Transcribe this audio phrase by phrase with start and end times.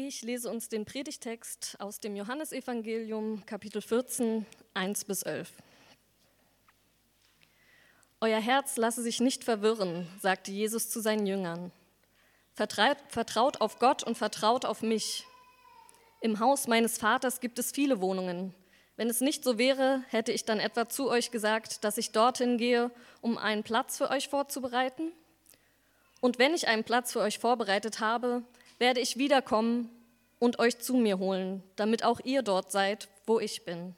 [0.00, 5.50] Ich lese uns den Predigtext aus dem Johannesevangelium, Kapitel 14, 1 bis 11.
[8.20, 11.72] Euer Herz lasse sich nicht verwirren, sagte Jesus zu seinen Jüngern.
[12.54, 15.26] Vertraut, auf Gott und vertraut auf mich.
[16.20, 18.54] Im Haus meines Vaters gibt es viele Wohnungen.
[18.94, 22.56] Wenn es nicht so wäre, hätte ich dann etwa zu euch gesagt, dass ich dorthin
[22.56, 25.10] gehe, um einen Platz für euch vorzubereiten?
[26.20, 28.44] Und wenn ich einen Platz für euch vorbereitet habe,
[28.78, 29.90] werde ich wiederkommen
[30.38, 33.94] und euch zu mir holen, damit auch ihr dort seid, wo ich bin.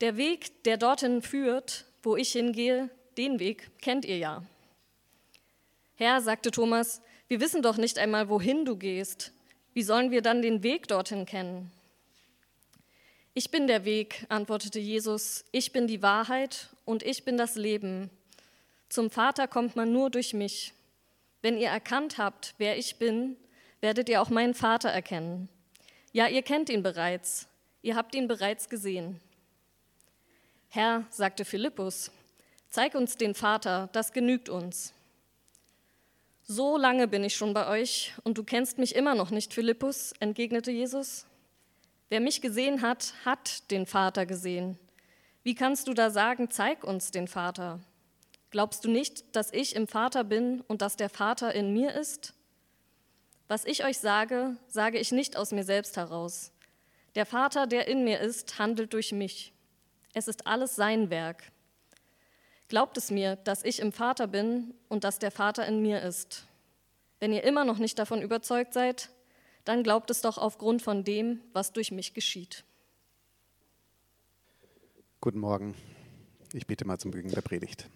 [0.00, 4.42] Der Weg, der dorthin führt, wo ich hingehe, den Weg kennt ihr ja.
[5.96, 9.32] Herr, sagte Thomas, wir wissen doch nicht einmal, wohin du gehst.
[9.72, 11.70] Wie sollen wir dann den Weg dorthin kennen?
[13.32, 18.10] Ich bin der Weg, antwortete Jesus, ich bin die Wahrheit und ich bin das Leben.
[18.88, 20.72] Zum Vater kommt man nur durch mich.
[21.42, 23.36] Wenn ihr erkannt habt, wer ich bin,
[23.84, 25.50] werdet ihr auch meinen Vater erkennen.
[26.12, 27.48] Ja, ihr kennt ihn bereits,
[27.82, 29.20] ihr habt ihn bereits gesehen.
[30.70, 32.10] Herr, sagte Philippus,
[32.70, 34.94] zeig uns den Vater, das genügt uns.
[36.44, 40.14] So lange bin ich schon bei euch und du kennst mich immer noch nicht, Philippus,
[40.18, 41.26] entgegnete Jesus.
[42.08, 44.78] Wer mich gesehen hat, hat den Vater gesehen.
[45.42, 47.80] Wie kannst du da sagen, zeig uns den Vater?
[48.50, 52.32] Glaubst du nicht, dass ich im Vater bin und dass der Vater in mir ist?
[53.54, 56.50] Was ich euch sage, sage ich nicht aus mir selbst heraus.
[57.14, 59.52] Der Vater, der in mir ist, handelt durch mich.
[60.12, 61.52] Es ist alles sein Werk.
[62.66, 66.48] Glaubt es mir, dass ich im Vater bin und dass der Vater in mir ist.
[67.20, 69.10] Wenn ihr immer noch nicht davon überzeugt seid,
[69.64, 72.64] dann glaubt es doch aufgrund von dem, was durch mich geschieht.
[75.20, 75.76] Guten Morgen.
[76.52, 77.88] Ich bete mal zum Beginn der Predigt.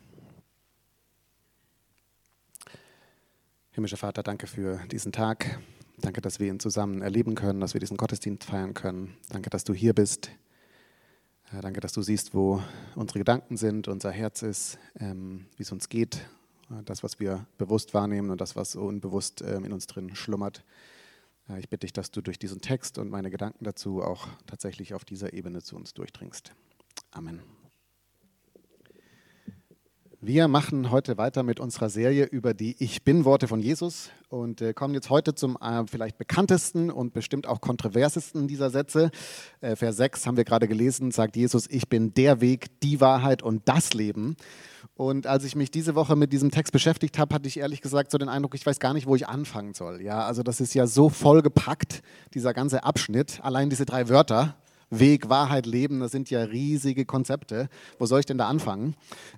[3.79, 5.61] Himmlischer Vater, danke für diesen Tag.
[5.98, 9.15] Danke, dass wir ihn zusammen erleben können, dass wir diesen Gottesdienst feiern können.
[9.29, 10.31] Danke, dass du hier bist.
[11.62, 12.61] Danke, dass du siehst, wo
[12.97, 16.28] unsere Gedanken sind, unser Herz ist, ähm, wie es uns geht,
[16.87, 20.65] das, was wir bewusst wahrnehmen und das, was unbewusst ähm, in uns drin schlummert.
[21.59, 25.05] Ich bitte dich, dass du durch diesen Text und meine Gedanken dazu auch tatsächlich auf
[25.05, 26.53] dieser Ebene zu uns durchdringst.
[27.12, 27.58] Amen.
[30.21, 34.75] Wir machen heute weiter mit unserer Serie über die Ich Bin-Worte von Jesus und äh,
[34.75, 39.12] kommen jetzt heute zum äh, vielleicht bekanntesten und bestimmt auch kontroversesten dieser Sätze.
[39.61, 43.45] Äh, Vers 6 haben wir gerade gelesen, sagt Jesus, ich bin der Weg, die Wahrheit
[43.45, 44.34] und das Leben.
[44.97, 48.11] Und als ich mich diese Woche mit diesem Text beschäftigt habe, hatte ich ehrlich gesagt
[48.11, 50.03] so den Eindruck, ich weiß gar nicht, wo ich anfangen soll.
[50.03, 52.03] Ja, also das ist ja so vollgepackt,
[52.34, 54.57] dieser ganze Abschnitt, allein diese drei Wörter.
[54.91, 57.69] Weg, Wahrheit, Leben, das sind ja riesige Konzepte.
[57.99, 58.94] Wo soll ich denn da anfangen?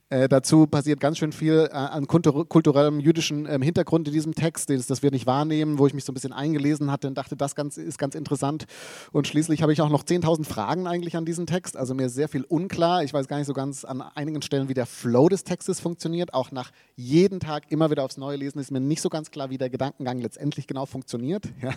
[0.09, 4.71] Äh, dazu passiert ganz schön viel äh, an kulturellem jüdischen äh, Hintergrund in diesem Text,
[4.71, 7.37] das, das wir nicht wahrnehmen, wo ich mich so ein bisschen eingelesen hatte und dachte,
[7.37, 8.67] das ganz, ist ganz interessant.
[9.11, 12.29] Und schließlich habe ich auch noch 10.000 Fragen eigentlich an diesen Text, also mir sehr
[12.29, 13.03] viel unklar.
[13.03, 16.33] Ich weiß gar nicht so ganz an einigen Stellen, wie der Flow des Textes funktioniert.
[16.33, 19.51] Auch nach jedem Tag immer wieder aufs Neue lesen ist mir nicht so ganz klar,
[19.51, 21.47] wie der Gedankengang letztendlich genau funktioniert.
[21.61, 21.75] Ja.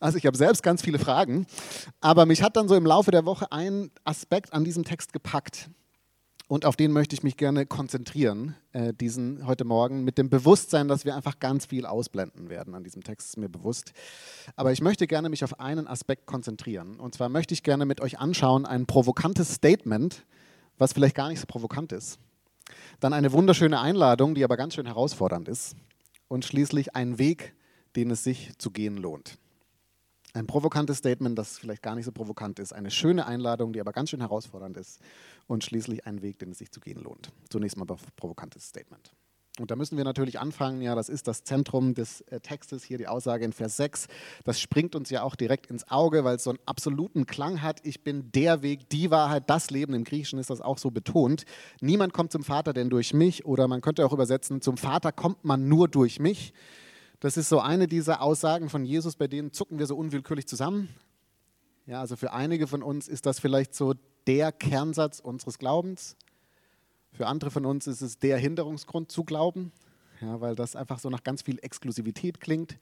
[0.00, 1.46] Also ich habe selbst ganz viele Fragen,
[2.00, 5.70] aber mich hat dann so im Laufe der Woche einen Aspekt an diesem Text gepackt.
[6.48, 10.86] Und auf den möchte ich mich gerne konzentrieren, äh, diesen heute Morgen, mit dem Bewusstsein,
[10.86, 13.92] dass wir einfach ganz viel ausblenden werden an diesem Text, ist mir bewusst.
[14.54, 17.00] Aber ich möchte gerne mich auf einen Aspekt konzentrieren.
[17.00, 20.26] Und zwar möchte ich gerne mit euch anschauen ein provokantes Statement,
[20.76, 22.18] was vielleicht gar nicht so provokant ist.
[23.00, 25.74] Dann eine wunderschöne Einladung, die aber ganz schön herausfordernd ist.
[26.28, 27.54] Und schließlich einen Weg,
[27.96, 29.38] den es sich zu gehen lohnt.
[30.34, 32.72] Ein provokantes Statement, das vielleicht gar nicht so provokant ist.
[32.72, 35.00] Eine schöne Einladung, die aber ganz schön herausfordernd ist.
[35.46, 37.30] Und schließlich ein Weg, den es sich zu gehen lohnt.
[37.50, 39.12] Zunächst mal ein provokantes Statement.
[39.58, 42.96] Und da müssen wir natürlich anfangen, ja, das ist das Zentrum des äh, Textes, hier
[42.96, 44.06] die Aussage in Vers 6.
[44.44, 47.80] Das springt uns ja auch direkt ins Auge, weil es so einen absoluten Klang hat.
[47.82, 49.92] Ich bin der Weg, die Wahrheit, das Leben.
[49.92, 51.44] Im Griechischen ist das auch so betont.
[51.82, 53.44] Niemand kommt zum Vater denn durch mich.
[53.44, 56.54] Oder man könnte auch übersetzen, zum Vater kommt man nur durch mich.
[57.22, 60.88] Das ist so eine dieser Aussagen von Jesus, bei denen zucken wir so unwillkürlich zusammen.
[61.86, 63.94] Ja, also für einige von uns ist das vielleicht so
[64.26, 66.16] der Kernsatz unseres Glaubens.
[67.12, 69.70] Für andere von uns ist es der Hinderungsgrund zu glauben,
[70.20, 72.76] ja, weil das einfach so nach ganz viel Exklusivität klingt.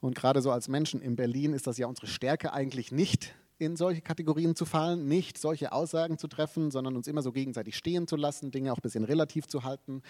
[0.00, 3.76] Und gerade so als Menschen in Berlin ist das ja unsere Stärke eigentlich nicht, in
[3.76, 8.06] solche Kategorien zu fallen, nicht solche Aussagen zu treffen, sondern uns immer so gegenseitig stehen
[8.06, 10.02] zu lassen, Dinge auch ein bisschen relativ zu halten,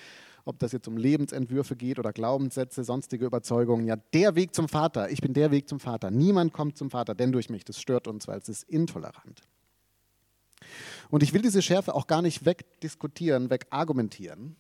[0.44, 3.87] ob das jetzt um Lebensentwürfe geht oder Glaubenssätze, sonstige Überzeugungen.
[3.87, 6.10] Ja, der Weg zum Vater, ich bin der Weg zum Vater.
[6.10, 7.64] Niemand kommt zum Vater, denn durch mich.
[7.64, 9.43] Das stört uns, weil es ist intolerant.
[11.10, 14.56] Und ich will diese Schärfe auch gar nicht wegdiskutieren, wegargumentieren,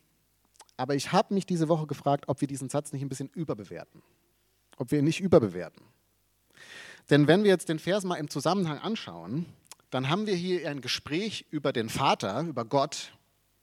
[0.76, 4.02] aber ich habe mich diese Woche gefragt, ob wir diesen Satz nicht ein bisschen überbewerten,
[4.76, 5.82] ob wir ihn nicht überbewerten.
[7.10, 9.46] Denn wenn wir jetzt den Vers mal im Zusammenhang anschauen,
[9.90, 13.12] dann haben wir hier ein Gespräch über den Vater, über Gott,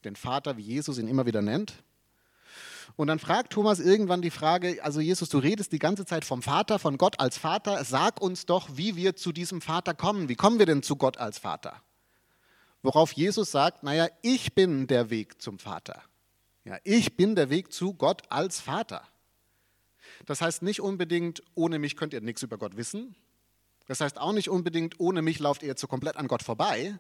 [0.05, 1.73] den Vater, wie Jesus ihn immer wieder nennt.
[2.95, 6.41] Und dann fragt Thomas irgendwann die Frage, also Jesus, du redest die ganze Zeit vom
[6.41, 10.29] Vater, von Gott als Vater, sag uns doch, wie wir zu diesem Vater kommen.
[10.29, 11.81] Wie kommen wir denn zu Gott als Vater?
[12.83, 16.01] Worauf Jesus sagt, naja, ich bin der Weg zum Vater.
[16.65, 19.07] Ja, ich bin der Weg zu Gott als Vater.
[20.25, 23.15] Das heißt nicht unbedingt, ohne mich könnt ihr nichts über Gott wissen.
[23.87, 26.97] Das heißt auch nicht unbedingt, ohne mich lauft ihr jetzt so komplett an Gott vorbei,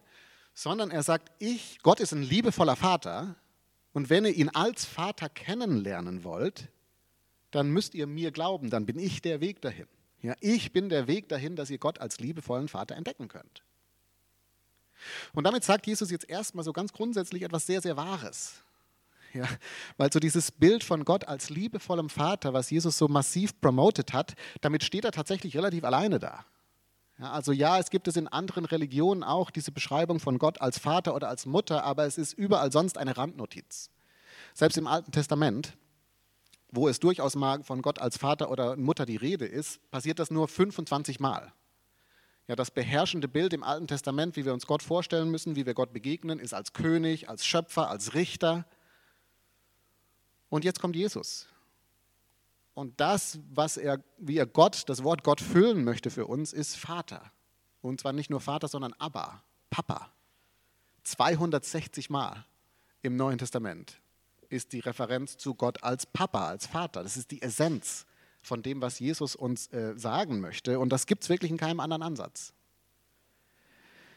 [0.53, 3.35] sondern er sagt, ich, Gott ist ein liebevoller Vater
[3.93, 6.69] und wenn ihr ihn als Vater kennenlernen wollt,
[7.51, 9.87] dann müsst ihr mir glauben, dann bin ich der Weg dahin.
[10.21, 13.63] Ja, ich bin der Weg dahin, dass ihr Gott als liebevollen Vater entdecken könnt.
[15.33, 18.63] Und damit sagt Jesus jetzt erstmal so ganz grundsätzlich etwas sehr, sehr Wahres.
[19.33, 19.47] Ja,
[19.97, 24.35] weil so dieses Bild von Gott als liebevollem Vater, was Jesus so massiv promotet hat,
[24.61, 26.45] damit steht er tatsächlich relativ alleine da.
[27.19, 30.79] Ja, also ja, es gibt es in anderen Religionen auch diese Beschreibung von Gott als
[30.79, 33.91] Vater oder als Mutter, aber es ist überall sonst eine Randnotiz.
[34.53, 35.77] Selbst im Alten Testament,
[36.71, 40.31] wo es durchaus mal von Gott als Vater oder Mutter die Rede ist, passiert das
[40.31, 41.53] nur 25 Mal.
[42.47, 45.73] Ja, das beherrschende Bild im Alten Testament, wie wir uns Gott vorstellen müssen, wie wir
[45.73, 48.65] Gott begegnen, ist als König, als Schöpfer, als Richter.
[50.49, 51.47] Und jetzt kommt Jesus.
[52.73, 56.75] Und das, was er, wie er Gott, das Wort Gott füllen möchte für uns, ist
[56.75, 57.31] Vater.
[57.81, 60.11] Und zwar nicht nur Vater, sondern Abba, Papa.
[61.03, 62.45] 260 Mal
[63.01, 63.99] im Neuen Testament
[64.49, 67.03] ist die Referenz zu Gott als Papa, als Vater.
[67.03, 68.05] Das ist die Essenz
[68.41, 70.79] von dem, was Jesus uns äh, sagen möchte.
[70.79, 72.53] Und das gibt es wirklich in keinem anderen Ansatz.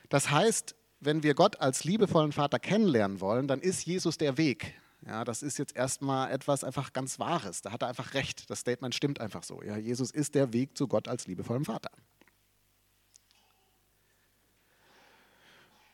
[0.08, 4.74] Das heißt, wenn wir Gott als liebevollen Vater kennenlernen wollen, dann ist Jesus der Weg.
[5.04, 7.60] Ja, das ist jetzt erstmal etwas einfach ganz Wahres.
[7.62, 8.48] Da hat er einfach recht.
[8.50, 9.62] Das Statement stimmt einfach so.
[9.62, 11.90] Ja, Jesus ist der Weg zu Gott als liebevollem Vater.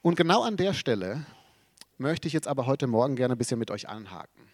[0.03, 1.27] Und genau an der Stelle
[1.99, 4.49] möchte ich jetzt aber heute Morgen gerne ein bisschen mit euch anhaken.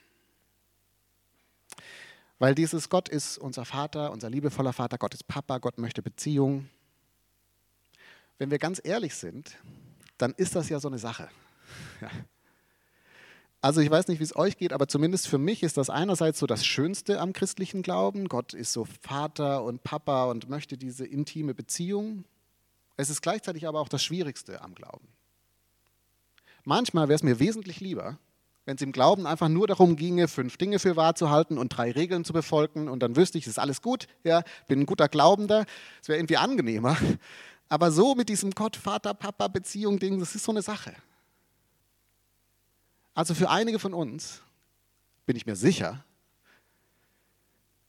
[2.38, 6.68] Weil dieses Gott ist unser Vater, unser liebevoller Vater, Gott ist Papa, Gott möchte Beziehung.
[8.38, 9.56] Wenn wir ganz ehrlich sind,
[10.18, 11.28] dann ist das ja so eine Sache.
[12.00, 12.10] Ja.
[13.60, 16.38] Also ich weiß nicht, wie es euch geht, aber zumindest für mich ist das einerseits
[16.38, 18.28] so das Schönste am christlichen Glauben.
[18.28, 22.24] Gott ist so Vater und Papa und möchte diese intime Beziehung.
[22.96, 25.08] Es ist gleichzeitig aber auch das Schwierigste am Glauben.
[26.64, 28.18] Manchmal wäre es mir wesentlich lieber,
[28.64, 31.70] wenn es im Glauben einfach nur darum ginge, fünf Dinge für wahr zu halten und
[31.70, 34.86] drei Regeln zu befolgen und dann wüsste ich, es ist alles gut, ja, bin ein
[34.86, 35.64] guter Glaubender,
[36.00, 36.96] es wäre irgendwie angenehmer.
[37.68, 40.94] Aber so mit diesem Gott, Vater, Papa, Beziehung, Ding, das ist so eine Sache.
[43.18, 44.42] Also für einige von uns,
[45.26, 46.04] bin ich mir sicher,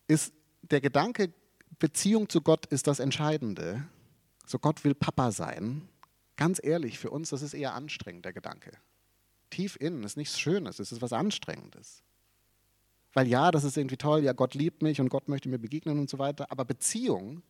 [0.08, 0.34] ist
[0.64, 1.32] der Gedanke,
[1.78, 3.88] Beziehung zu Gott ist das Entscheidende.
[4.46, 5.88] So Gott will Papa sein.
[6.36, 8.72] Ganz ehrlich, für uns, das ist eher anstrengend, der Gedanke
[9.50, 12.04] tief innen ist nichts Schönes, es ist was Anstrengendes.
[13.14, 16.00] Weil ja, das ist irgendwie toll, ja, Gott liebt mich und Gott möchte mir begegnen
[16.00, 17.42] und so weiter, aber Beziehung,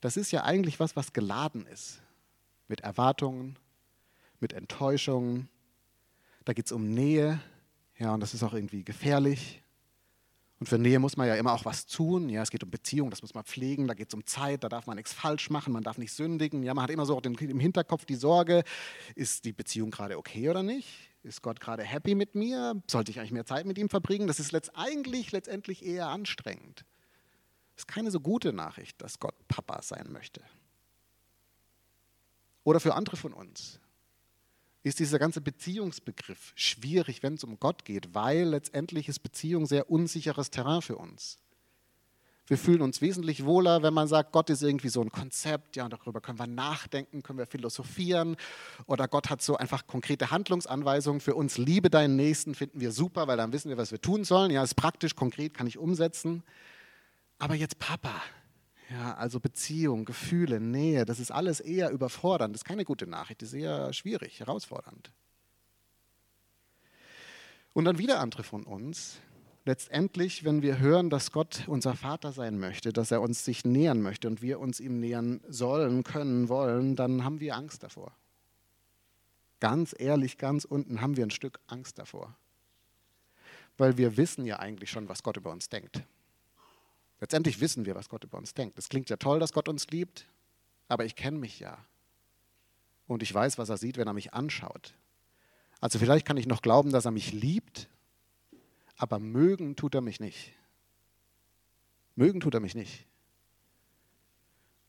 [0.00, 2.02] das ist ja eigentlich was, was geladen ist.
[2.68, 3.58] Mit Erwartungen,
[4.40, 5.48] mit Enttäuschungen.
[6.46, 7.40] Da geht es um Nähe,
[7.98, 9.62] ja, und das ist auch irgendwie gefährlich.
[10.60, 12.28] Und für Nähe muss man ja immer auch was tun.
[12.28, 14.68] Ja, es geht um Beziehung, das muss man pflegen, da geht es um Zeit, da
[14.68, 16.62] darf man nichts falsch machen, man darf nicht sündigen.
[16.62, 18.62] Ja, man hat immer so im Hinterkopf die Sorge,
[19.16, 21.10] ist die Beziehung gerade okay oder nicht?
[21.24, 22.80] Ist Gott gerade happy mit mir?
[22.88, 24.28] Sollte ich eigentlich mehr Zeit mit ihm verbringen?
[24.28, 26.84] Das ist letzt eigentlich letztendlich eher anstrengend.
[27.74, 30.42] Das ist keine so gute Nachricht, dass Gott Papa sein möchte.
[32.62, 33.80] Oder für andere von uns
[34.86, 39.90] ist dieser ganze Beziehungsbegriff schwierig, wenn es um Gott geht, weil letztendlich ist Beziehung sehr
[39.90, 41.38] unsicheres Terrain für uns.
[42.46, 45.82] Wir fühlen uns wesentlich wohler, wenn man sagt, Gott ist irgendwie so ein Konzept, ja,
[45.82, 48.36] und darüber können wir nachdenken, können wir philosophieren.
[48.86, 51.58] Oder Gott hat so einfach konkrete Handlungsanweisungen für uns.
[51.58, 54.52] Liebe deinen Nächsten finden wir super, weil dann wissen wir, was wir tun sollen.
[54.52, 56.44] Ja, ist praktisch, konkret, kann ich umsetzen.
[57.40, 58.22] Aber jetzt Papa,
[58.90, 62.54] ja, also Beziehung, Gefühle, Nähe, das ist alles eher überfordernd.
[62.54, 65.12] Das ist keine gute Nachricht, das ist eher schwierig, herausfordernd.
[67.72, 69.18] Und dann wieder andere von uns.
[69.64, 74.00] Letztendlich, wenn wir hören, dass Gott unser Vater sein möchte, dass er uns sich nähern
[74.00, 78.12] möchte und wir uns ihm nähern sollen, können, wollen, dann haben wir Angst davor.
[79.58, 82.36] Ganz ehrlich, ganz unten haben wir ein Stück Angst davor.
[83.76, 86.02] Weil wir wissen ja eigentlich schon, was Gott über uns denkt.
[87.20, 88.78] Letztendlich wissen wir, was Gott über uns denkt.
[88.78, 90.26] Es klingt ja toll, dass Gott uns liebt,
[90.88, 91.78] aber ich kenne mich ja.
[93.06, 94.94] Und ich weiß, was er sieht, wenn er mich anschaut.
[95.80, 97.88] Also vielleicht kann ich noch glauben, dass er mich liebt,
[98.96, 100.52] aber mögen tut er mich nicht.
[102.14, 103.06] Mögen tut er mich nicht.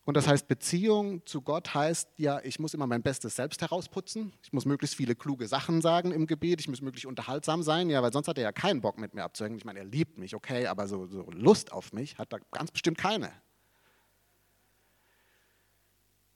[0.08, 4.32] Und das heißt, Beziehung zu Gott heißt ja, ich muss immer mein Bestes selbst herausputzen.
[4.42, 6.62] Ich muss möglichst viele kluge Sachen sagen im Gebet.
[6.62, 9.26] Ich muss möglichst unterhaltsam sein, ja, weil sonst hat er ja keinen Bock mit mir
[9.26, 9.58] abzuhängen.
[9.58, 12.72] Ich meine, er liebt mich, okay, aber so, so Lust auf mich hat er ganz
[12.72, 13.34] bestimmt keine.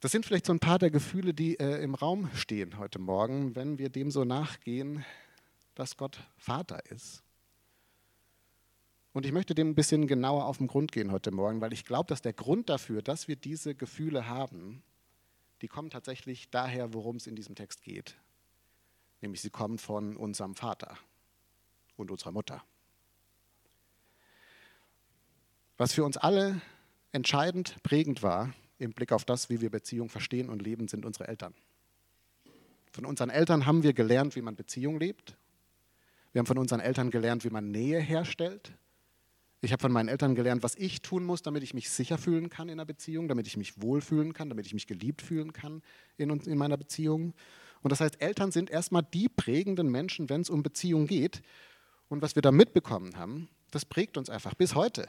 [0.02, 3.56] Das sind vielleicht so ein paar der Gefühle, die äh, im Raum stehen heute Morgen,
[3.56, 5.06] wenn wir dem so nachgehen,
[5.76, 7.24] dass Gott Vater ist.
[9.14, 11.84] Und ich möchte dem ein bisschen genauer auf den Grund gehen heute Morgen, weil ich
[11.84, 14.84] glaube, dass der Grund dafür, dass wir diese Gefühle haben,
[15.62, 18.16] die kommen tatsächlich daher, worum es in diesem Text geht.
[19.20, 20.98] Nämlich sie kommen von unserem Vater
[21.98, 22.64] und unserer Mutter.
[25.78, 26.62] Was für uns alle
[27.12, 31.28] entscheidend prägend war im Blick auf das, wie wir Beziehung verstehen und leben, sind unsere
[31.28, 31.54] Eltern.
[32.92, 35.38] Von unseren Eltern haben wir gelernt, wie man Beziehung lebt.
[36.32, 38.74] Wir haben von unseren Eltern gelernt, wie man Nähe herstellt.
[39.64, 42.50] Ich habe von meinen Eltern gelernt, was ich tun muss, damit ich mich sicher fühlen
[42.50, 45.84] kann in einer Beziehung, damit ich mich wohlfühlen kann, damit ich mich geliebt fühlen kann
[46.18, 47.36] in, in meiner Beziehung.
[47.84, 51.44] Und das heißt, Eltern sind erstmal die prägenden Menschen, wenn es um Beziehung geht.
[52.10, 55.08] Und was wir da mitbekommen haben, das prägt uns einfach bis heute.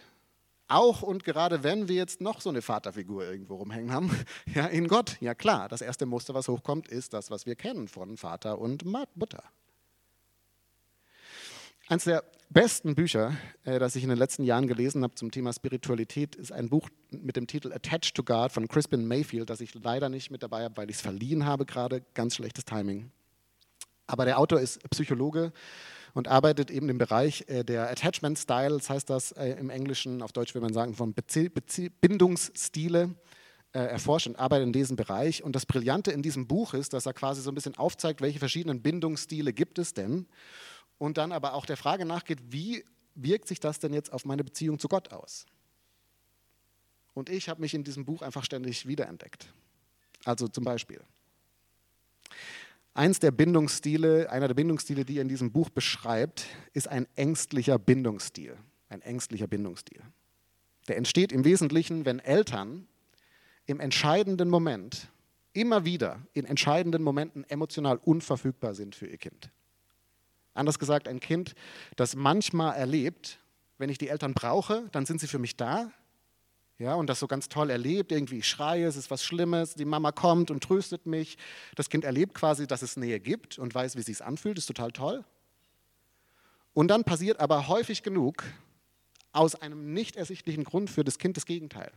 [0.68, 4.10] Auch und gerade wenn wir jetzt noch so eine Vaterfigur irgendwo rumhängen haben,
[4.54, 7.88] ja, in Gott, ja klar, das erste Muster, was hochkommt, ist das, was wir kennen
[7.88, 9.42] von Vater und Mutter.
[11.88, 15.52] Eines der besten Bücher, äh, das ich in den letzten Jahren gelesen habe zum Thema
[15.52, 19.74] Spiritualität, ist ein Buch mit dem Titel Attached to God von Crispin Mayfield, das ich
[19.74, 22.02] leider nicht mit dabei habe, weil ich es verliehen habe gerade.
[22.14, 23.10] Ganz schlechtes Timing.
[24.06, 25.52] Aber der Autor ist Psychologe
[26.14, 30.32] und arbeitet eben im Bereich äh, der Attachment Styles, heißt das äh, im Englischen, auf
[30.32, 33.14] Deutsch würde man sagen, von Bezie Bezie Bindungsstile
[33.72, 35.42] äh, erforscht und arbeitet in diesem Bereich.
[35.42, 38.38] Und das Brillante in diesem Buch ist, dass er quasi so ein bisschen aufzeigt, welche
[38.38, 40.26] verschiedenen Bindungsstile gibt es denn
[40.98, 42.84] und dann aber auch der Frage nachgeht, wie
[43.14, 45.46] wirkt sich das denn jetzt auf meine Beziehung zu Gott aus?
[47.14, 49.52] Und ich habe mich in diesem Buch einfach ständig wiederentdeckt.
[50.24, 51.00] Also zum Beispiel.
[52.94, 57.78] Eins der Bindungsstile, einer der Bindungsstile, die er in diesem Buch beschreibt, ist ein ängstlicher
[57.78, 58.56] Bindungsstil.
[58.88, 60.02] Ein ängstlicher Bindungsstil.
[60.88, 62.86] Der entsteht im Wesentlichen, wenn Eltern
[63.66, 65.08] im entscheidenden Moment
[65.52, 69.50] immer wieder in entscheidenden Momenten emotional unverfügbar sind für ihr Kind.
[70.54, 71.54] Anders gesagt, ein Kind,
[71.96, 73.38] das manchmal erlebt,
[73.78, 75.90] wenn ich die Eltern brauche, dann sind sie für mich da.
[76.78, 79.84] Ja, und das so ganz toll erlebt, irgendwie ich schreie, es ist was Schlimmes, die
[79.84, 81.38] Mama kommt und tröstet mich.
[81.76, 84.66] Das Kind erlebt quasi, dass es Nähe gibt und weiß, wie es sich anfühlt, ist
[84.66, 85.24] total toll.
[86.74, 88.42] Und dann passiert aber häufig genug
[89.32, 91.92] aus einem nicht ersichtlichen Grund für das Kind das Gegenteil.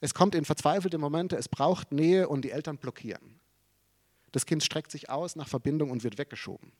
[0.00, 3.40] Es kommt in verzweifelte Momente, es braucht Nähe und die Eltern blockieren.
[4.32, 6.72] Das Kind streckt sich aus nach Verbindung und wird weggeschoben.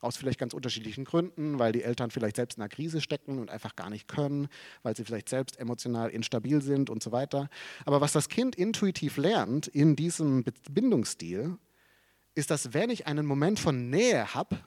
[0.00, 3.50] Aus vielleicht ganz unterschiedlichen Gründen, weil die Eltern vielleicht selbst in einer Krise stecken und
[3.50, 4.48] einfach gar nicht können,
[4.82, 7.50] weil sie vielleicht selbst emotional instabil sind und so weiter.
[7.84, 11.58] Aber was das Kind intuitiv lernt in diesem Bindungsstil,
[12.36, 14.60] ist, dass wenn ich einen Moment von Nähe habe,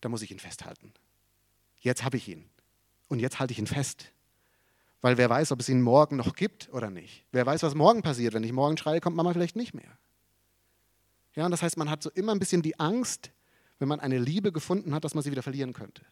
[0.00, 0.92] dann muss ich ihn festhalten.
[1.80, 2.48] Jetzt habe ich ihn.
[3.08, 4.12] Und jetzt halte ich ihn fest.
[5.00, 7.26] Weil wer weiß, ob es ihn morgen noch gibt oder nicht.
[7.32, 8.32] Wer weiß, was morgen passiert.
[8.32, 9.98] Wenn ich morgen schreie, kommt Mama vielleicht nicht mehr.
[11.34, 13.30] Ja, und das heißt, man hat so immer ein bisschen die Angst,
[13.78, 16.02] wenn man eine Liebe gefunden hat, dass man sie wieder verlieren könnte.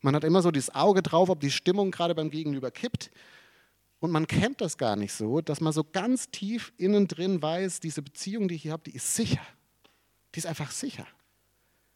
[0.00, 3.10] Man hat immer so dieses Auge drauf, ob die Stimmung gerade beim Gegenüber kippt.
[4.00, 7.80] Und man kennt das gar nicht so, dass man so ganz tief innen drin weiß,
[7.80, 9.40] diese Beziehung, die ich hier habe, die ist sicher.
[10.34, 11.06] Die ist einfach sicher.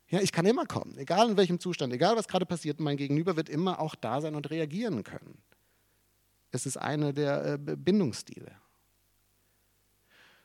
[0.09, 3.37] Ja, ich kann immer kommen, egal in welchem Zustand, egal was gerade passiert, mein Gegenüber
[3.37, 5.37] wird immer auch da sein und reagieren können.
[6.51, 8.53] Es ist eine der äh, Bindungsstile.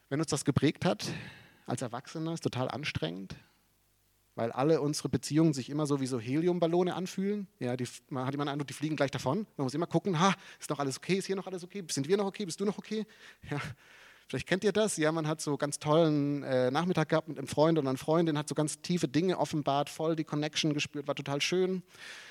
[0.09, 1.05] Wenn uns das geprägt hat,
[1.65, 3.35] als Erwachsener, ist total anstrengend
[4.35, 7.47] weil alle unsere Beziehungen sich immer so wie so Heliumballone anfühlen.
[7.59, 9.45] Ja, die, man hat immer den Eindruck, die fliegen gleich davon.
[9.57, 12.07] Man muss immer gucken, ha, ist noch alles okay, ist hier noch alles okay, sind
[12.07, 13.05] wir noch okay, bist du noch okay?
[13.49, 13.59] Ja,
[14.27, 14.97] vielleicht kennt ihr das.
[14.97, 18.37] Ja, man hat so ganz tollen äh, Nachmittag gehabt mit einem Freund und einer Freundin,
[18.37, 21.83] hat so ganz tiefe Dinge offenbart, voll die Connection gespürt, war total schön.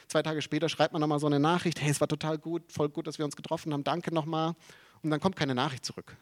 [0.09, 2.89] Zwei Tage später schreibt man nochmal so eine Nachricht, hey, es war total gut, voll
[2.89, 4.55] gut, dass wir uns getroffen haben, danke nochmal.
[5.03, 6.17] Und dann kommt keine Nachricht zurück.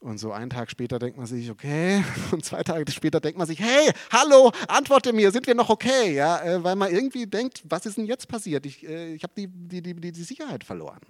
[0.00, 2.04] Und so einen Tag später denkt man sich, okay.
[2.30, 6.14] Und zwei Tage später denkt man sich, hey, hallo, antworte mir, sind wir noch okay?
[6.14, 8.64] Ja, äh, weil man irgendwie denkt, was ist denn jetzt passiert?
[8.64, 11.00] Ich, äh, ich habe die, die, die, die Sicherheit verloren.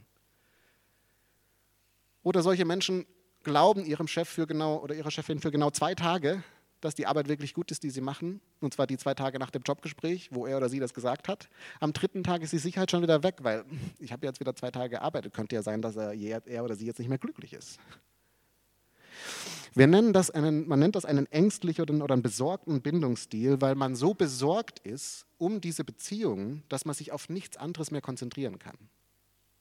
[2.22, 3.06] Oder solche Menschen
[3.42, 6.42] glauben ihrem Chef für genau oder ihrer Chefin für genau zwei Tage,
[6.80, 8.40] dass die Arbeit wirklich gut ist, die sie machen.
[8.60, 11.48] Und zwar die zwei Tage nach dem Jobgespräch, wo er oder sie das gesagt hat.
[11.80, 13.64] Am dritten Tag ist die Sicherheit schon wieder weg, weil
[13.98, 15.34] ich habe jetzt wieder zwei Tage gearbeitet.
[15.34, 17.78] Könnte ja sein, dass er, er oder sie jetzt nicht mehr glücklich ist.
[19.78, 23.94] Wir nennen das einen, man nennt das einen ängstlichen oder einen besorgten Bindungsstil, weil man
[23.94, 28.76] so besorgt ist um diese Beziehung, dass man sich auf nichts anderes mehr konzentrieren kann.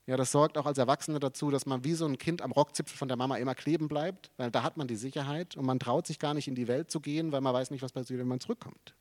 [0.07, 2.97] Ja, das sorgt auch als Erwachsene dazu, dass man wie so ein Kind am Rockzipfel
[2.97, 6.07] von der Mama immer kleben bleibt, weil da hat man die Sicherheit und man traut
[6.07, 8.27] sich gar nicht in die Welt zu gehen, weil man weiß nicht, was passiert, wenn
[8.27, 8.95] man zurückkommt.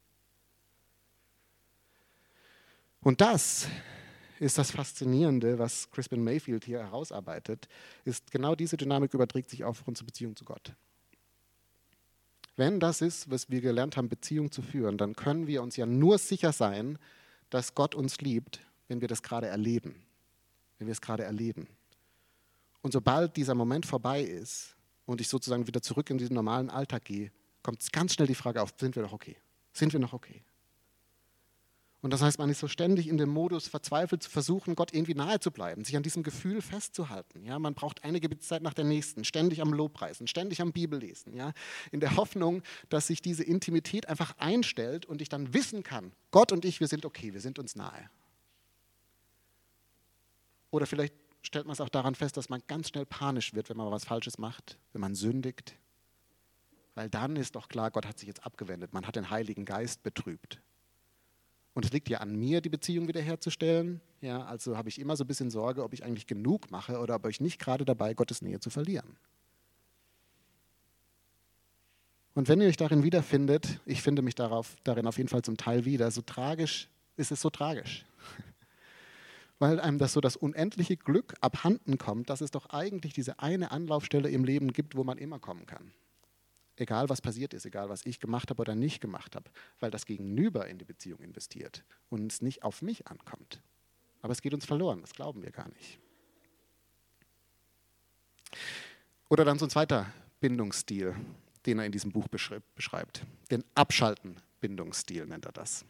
[3.01, 3.69] Und das
[4.39, 7.69] ist das Faszinierende, was Crispin Mayfield hier herausarbeitet,
[8.05, 10.75] ist genau diese Dynamik überträgt sich auf unsere Beziehung zu Gott.
[12.57, 15.87] Wenn das ist, was wir gelernt haben, Beziehung zu führen, dann können wir uns ja
[15.87, 16.99] nur sicher sein,
[17.51, 20.07] dass Gott uns liebt, wenn wir das gerade erleben
[20.79, 21.67] wenn wir es gerade erleben.
[22.83, 27.05] Und sobald dieser Moment vorbei ist und ich sozusagen wieder zurück in diesen normalen Alltag
[27.05, 27.33] gehe,
[27.63, 29.37] kommt ganz schnell die Frage auf, sind wir noch okay?
[29.73, 30.43] Sind wir noch okay?
[32.03, 35.15] Und das heißt, man ist so ständig in dem Modus, verzweifelt zu versuchen, Gott irgendwie
[35.15, 37.43] nahe zu bleiben, sich an diesem Gefühl festzuhalten.
[37.43, 41.53] Ja, man braucht eine Gebetszeit nach der nächsten, ständig am Lobpreisen, ständig am Bibellesen, ja,
[41.91, 46.53] in der Hoffnung, dass sich diese Intimität einfach einstellt und ich dann wissen kann, Gott
[46.53, 48.11] und ich, wir sind okay, wir sind uns nahe.
[50.71, 53.77] Oder vielleicht stellt man es auch daran fest, dass man ganz schnell panisch wird, wenn
[53.77, 55.77] man was Falsches macht, wenn man sündigt.
[56.95, 60.03] Weil dann ist doch klar, Gott hat sich jetzt abgewendet, man hat den Heiligen Geist
[60.03, 60.61] betrübt.
[61.77, 64.01] Und es liegt ja an mir, die Beziehung wiederherzustellen.
[64.23, 67.17] Ja, also habe ich immer so ein bisschen Sorge, ob ich eigentlich genug mache oder
[67.17, 69.19] ob ich nicht gerade dabei Gottes Nähe zu verlieren.
[72.33, 75.59] Und wenn ihr euch darin wiederfindet, ich finde mich darauf, darin auf jeden Fall zum
[75.59, 78.07] Teil wieder, so tragisch ist es so tragisch
[79.59, 83.71] weil einem das so das unendliche Glück abhanden kommt, dass es doch eigentlich diese eine
[83.71, 85.93] Anlaufstelle im Leben gibt, wo man immer kommen kann.
[86.77, 90.07] Egal was passiert ist, egal was ich gemacht habe oder nicht gemacht habe, weil das
[90.07, 93.63] Gegenüber in die Beziehung investiert und es nicht auf mich ankommt.
[94.23, 95.99] Aber es geht uns verloren, das glauben wir gar nicht.
[99.29, 101.15] Oder dann so ein zweiter Bindungsstil,
[101.65, 103.23] den er in diesem Buch beschreibt.
[103.51, 105.85] Den Abschalten-Bindungsstil nennt er das.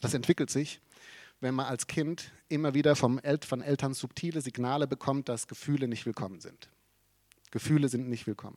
[0.00, 0.80] Das entwickelt sich
[1.40, 5.88] wenn man als Kind immer wieder vom El von Eltern subtile Signale bekommt, dass Gefühle
[5.88, 6.70] nicht willkommen sind.
[7.50, 8.56] Gefühle sind nicht willkommen.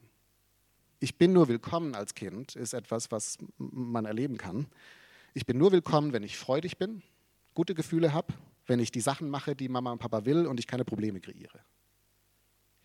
[1.02, 4.68] Ich bin nur willkommen als Kind, ist etwas, was man erleben kann.
[5.34, 7.02] Ich bin nur willkommen, wenn ich freudig bin,
[7.54, 8.34] gute Gefühle habe,
[8.68, 11.62] wenn ich die Sachen mache, die Mama und Papa will und ich keine Probleme kreiere.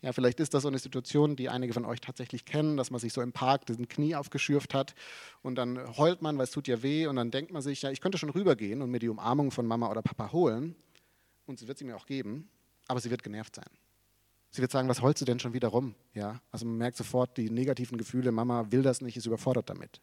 [0.01, 3.01] Ja, vielleicht ist das so eine Situation, die einige von euch tatsächlich kennen, dass man
[3.01, 4.95] sich so im Park diesen Knie aufgeschürft hat
[5.41, 7.91] und dann heult man, weil es tut ja weh und dann denkt man sich, ja,
[7.91, 10.75] ich könnte schon rübergehen und mir die Umarmung von Mama oder Papa holen
[11.47, 12.47] und sie wird sie mir auch geben,
[12.87, 13.69] aber sie wird genervt sein.
[14.55, 15.95] Sie wird sagen, was heulst du denn schon wieder rum?
[16.13, 20.01] Ja, also man merkt sofort die negativen Gefühle, Mama will das nicht, ist überfordert damit.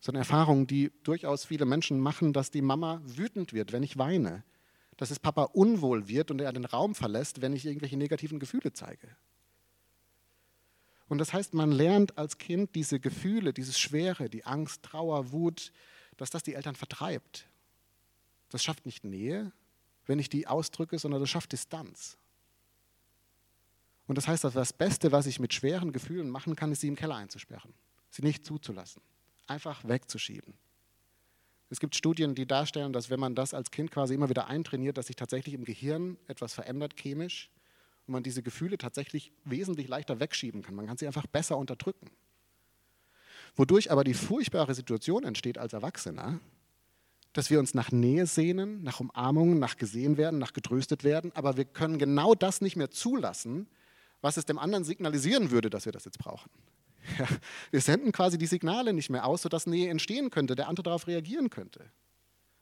[0.00, 3.98] So eine Erfahrung, die durchaus viele Menschen machen, dass die Mama wütend wird, wenn ich
[3.98, 4.44] weine
[4.96, 8.72] dass es Papa unwohl wird und er den Raum verlässt, wenn ich irgendwelche negativen Gefühle
[8.72, 9.16] zeige.
[11.08, 15.72] Und das heißt, man lernt als Kind diese Gefühle, dieses Schwere, die Angst, Trauer, Wut,
[16.16, 17.48] dass das die Eltern vertreibt.
[18.50, 19.52] Das schafft nicht Nähe,
[20.06, 22.16] wenn ich die ausdrücke, sondern das schafft Distanz.
[24.06, 26.88] Und das heißt, dass das Beste, was ich mit schweren Gefühlen machen kann, ist, sie
[26.88, 27.72] im Keller einzusperren,
[28.10, 29.02] sie nicht zuzulassen,
[29.46, 30.54] einfach wegzuschieben.
[31.70, 34.98] Es gibt Studien, die darstellen, dass wenn man das als Kind quasi immer wieder eintrainiert,
[34.98, 37.50] dass sich tatsächlich im Gehirn etwas verändert chemisch
[38.06, 40.74] und man diese Gefühle tatsächlich wesentlich leichter wegschieben kann.
[40.74, 42.10] Man kann sie einfach besser unterdrücken.
[43.56, 46.40] Wodurch aber die furchtbare Situation entsteht als Erwachsener,
[47.32, 51.56] dass wir uns nach Nähe sehnen, nach Umarmungen, nach gesehen werden, nach getröstet werden, aber
[51.56, 53.66] wir können genau das nicht mehr zulassen,
[54.24, 56.50] was es dem anderen signalisieren würde, dass wir das jetzt brauchen.
[57.18, 57.28] Ja,
[57.70, 61.06] wir senden quasi die Signale nicht mehr aus, sodass Nähe entstehen könnte, der andere darauf
[61.06, 61.84] reagieren könnte.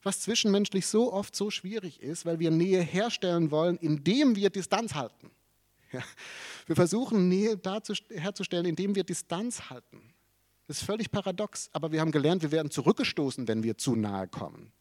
[0.02, 4.96] Was zwischenmenschlich so oft so schwierig ist, weil wir Nähe herstellen wollen, indem wir Distanz
[4.96, 5.30] halten.
[5.92, 6.02] Ja,
[6.66, 7.56] wir versuchen Nähe
[8.10, 10.12] herzustellen, indem wir Distanz halten.
[10.66, 14.26] Das ist völlig paradox, aber wir haben gelernt, wir werden zurückgestoßen, wenn wir zu nahe
[14.26, 14.72] kommen.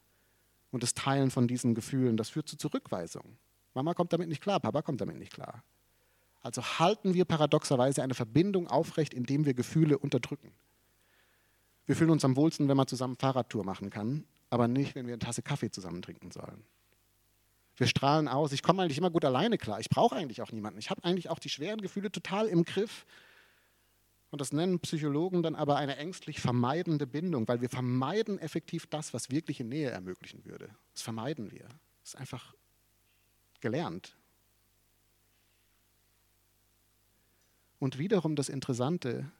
[0.71, 3.37] Und das Teilen von diesen Gefühlen, das führt zu Zurückweisung.
[3.75, 5.63] Mama kommt damit nicht klar, Papa kommt damit nicht klar.
[6.41, 10.51] Also halten wir paradoxerweise eine Verbindung aufrecht, indem wir Gefühle unterdrücken.
[11.85, 15.13] Wir fühlen uns am wohlsten, wenn man zusammen Fahrradtour machen kann, aber nicht, wenn wir
[15.13, 16.63] eine Tasse Kaffee zusammen trinken sollen.
[17.77, 20.79] Wir strahlen aus, ich komme eigentlich immer gut alleine klar, ich brauche eigentlich auch niemanden.
[20.79, 23.05] Ich habe eigentlich auch die schweren Gefühle total im Griff.
[24.29, 29.13] Und das nennen Psychologen dann aber eine ängstlich vermeidende Bindung, weil wir vermeiden effektiv das,
[29.13, 30.69] was wirkliche Nähe ermöglichen würde.
[30.93, 31.67] Das vermeiden wir.
[32.01, 32.53] Das ist einfach
[33.59, 34.15] gelernt.
[37.81, 39.31] Und wiederum das Interessante,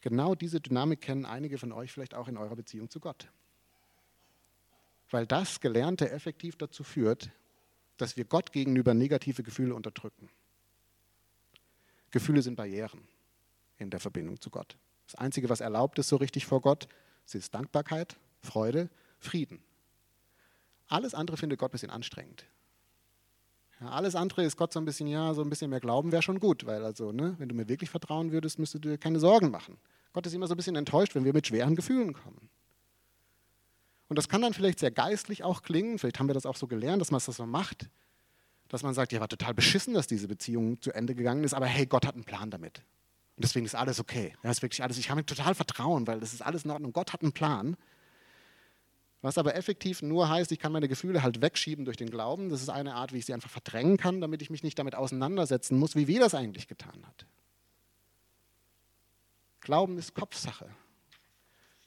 [0.00, 3.30] genau diese Dynamik kennen einige von euch vielleicht auch in eurer Beziehung zu Gott.
[5.12, 7.30] Weil das Gelernte effektiv dazu führt,
[7.96, 10.28] dass wir Gott gegenüber negative Gefühle unterdrücken.
[12.10, 13.06] Gefühle sind Barrieren
[13.76, 14.76] in der Verbindung zu Gott.
[15.06, 16.88] Das Einzige, was erlaubt ist so richtig vor Gott,
[17.32, 19.62] ist Dankbarkeit, Freude, Frieden.
[20.88, 22.44] Alles andere findet Gott ein bisschen anstrengend.
[23.80, 26.22] Ja, alles andere ist Gott so ein bisschen, ja, so ein bisschen mehr Glauben wäre
[26.22, 29.20] schon gut, weil also, ne, wenn du mir wirklich vertrauen würdest, müsstest du dir keine
[29.20, 29.78] Sorgen machen.
[30.12, 32.48] Gott ist immer so ein bisschen enttäuscht, wenn wir mit schweren Gefühlen kommen.
[34.08, 36.66] Und das kann dann vielleicht sehr geistlich auch klingen, vielleicht haben wir das auch so
[36.66, 37.88] gelernt, dass man das so macht,
[38.68, 41.66] dass man sagt, ja, war total beschissen, dass diese Beziehung zu Ende gegangen ist, aber
[41.66, 42.82] hey, Gott hat einen Plan damit.
[43.36, 44.34] Und deswegen ist alles okay.
[44.42, 46.92] Ja, ist wirklich alles, ich mir total vertrauen, weil das ist alles in Ordnung.
[46.92, 47.76] Gott hat einen Plan.
[49.20, 52.50] Was aber effektiv nur heißt, ich kann meine Gefühle halt wegschieben durch den Glauben.
[52.50, 54.94] Das ist eine Art, wie ich sie einfach verdrängen kann, damit ich mich nicht damit
[54.94, 57.26] auseinandersetzen muss, wie wir das eigentlich getan hat.
[59.60, 60.68] Glauben ist Kopfsache.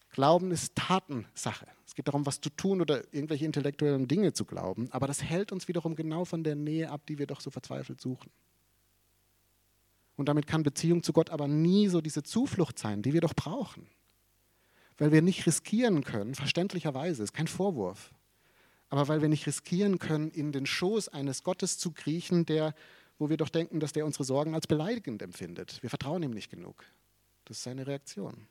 [0.10, 1.68] Glauben ist Tatensache.
[1.88, 4.90] Es geht darum, was zu tun oder irgendwelche intellektuellen Dinge zu glauben.
[4.92, 8.02] Aber das hält uns wiederum genau von der Nähe ab, die wir doch so verzweifelt
[8.02, 8.30] suchen.
[10.18, 13.34] Und damit kann Beziehung zu Gott aber nie so diese Zuflucht sein, die wir doch
[13.34, 13.88] brauchen
[15.02, 18.14] weil wir nicht riskieren können, verständlicherweise, ist kein Vorwurf,
[18.90, 22.76] aber weil wir nicht riskieren können, in den Schoß eines Gottes zu kriechen, der,
[23.18, 25.82] wo wir doch denken, dass der unsere Sorgen als beleidigend empfindet.
[25.82, 26.86] Wir vertrauen ihm nicht genug.
[27.46, 28.46] Das ist seine Reaktion.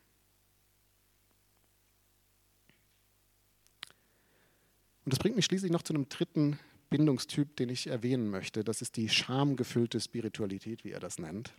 [5.04, 6.58] Und das bringt mich schließlich noch zu einem dritten
[6.90, 8.64] Bindungstyp, den ich erwähnen möchte.
[8.64, 11.52] Das ist die schamgefüllte Spiritualität, wie er das nennt.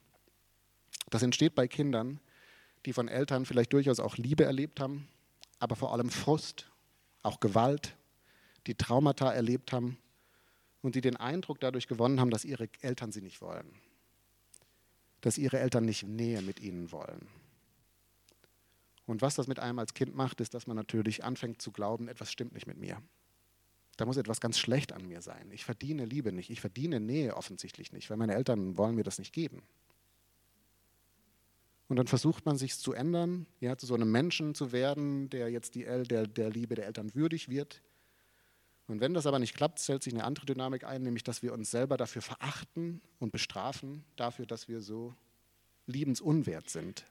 [1.09, 2.19] Das entsteht bei Kindern,
[2.85, 5.07] die von Eltern vielleicht durchaus auch Liebe erlebt haben,
[5.59, 6.69] aber vor allem Frust,
[7.23, 7.95] auch Gewalt,
[8.67, 9.97] die Traumata erlebt haben
[10.81, 13.67] und die den Eindruck dadurch gewonnen haben, dass ihre Eltern sie nicht wollen,
[15.21, 17.27] dass ihre Eltern nicht Nähe mit ihnen wollen.
[19.05, 22.07] Und was das mit einem als Kind macht, ist, dass man natürlich anfängt zu glauben,
[22.07, 23.01] etwas stimmt nicht mit mir.
[23.97, 25.51] Da muss etwas ganz schlecht an mir sein.
[25.51, 29.19] Ich verdiene Liebe nicht, ich verdiene Nähe offensichtlich nicht, weil meine Eltern wollen mir das
[29.19, 29.63] nicht geben.
[31.91, 35.49] Und dann versucht man sich zu ändern, ja, zu so einem Menschen zu werden, der
[35.49, 37.81] jetzt die, der, der Liebe der Eltern würdig wird.
[38.87, 41.51] Und wenn das aber nicht klappt, stellt sich eine andere Dynamik ein, nämlich dass wir
[41.51, 45.13] uns selber dafür verachten und bestrafen, dafür, dass wir so
[45.85, 47.03] liebensunwert sind.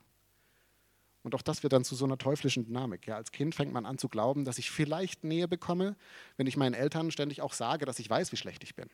[1.24, 3.06] Und auch das wird dann zu so einer teuflischen Dynamik.
[3.06, 5.94] Ja, als Kind fängt man an zu glauben, dass ich vielleicht Nähe bekomme,
[6.38, 8.88] wenn ich meinen Eltern ständig auch sage, dass ich weiß, wie schlecht ich bin.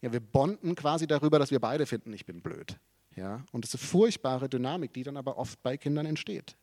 [0.00, 2.78] Ja, wir bonden quasi darüber, dass wir beide finden, ich bin blöd.
[3.16, 3.44] Ja?
[3.52, 6.56] Und das ist eine furchtbare Dynamik, die dann aber oft bei Kindern entsteht.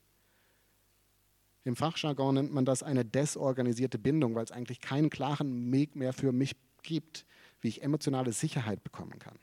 [1.66, 6.14] Im Fachjargon nennt man das eine desorganisierte Bindung, weil es eigentlich keinen klaren Weg mehr
[6.14, 7.26] für mich gibt,
[7.62, 9.40] wie ich emotionale Sicherheit bekommen kann.